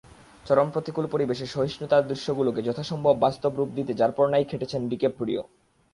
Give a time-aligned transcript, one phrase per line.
[0.45, 5.43] চরম প্রতিকূল পরিবেশে সহিষ্ণুতার দৃশ্যগুলোকে যথাসম্ভব বাস্তব রূপ দিতে যারপরনাই খেটেছেন ডিক্যাপ্রিও।